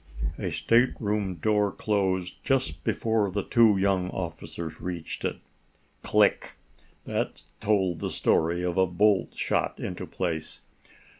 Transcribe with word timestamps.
A 0.39 0.49
stateroom 0.49 1.35
door 1.35 1.71
closed 1.71 2.37
just 2.43 2.83
before 2.83 3.29
the 3.29 3.43
two 3.43 3.77
young 3.77 4.09
officers 4.09 4.81
reached 4.81 5.23
it. 5.23 5.37
Click! 6.01 6.55
That 7.05 7.43
told 7.59 7.99
the 7.99 8.09
story 8.09 8.63
of 8.63 8.77
a 8.77 8.87
bolt 8.87 9.35
shot 9.35 9.79
into 9.79 10.07
place. 10.07 10.61